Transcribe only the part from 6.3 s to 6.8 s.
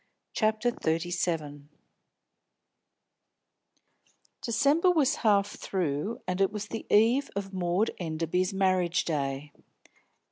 it was